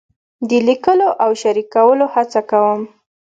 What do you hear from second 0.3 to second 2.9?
د لیکلو او شریکولو هڅه کوم.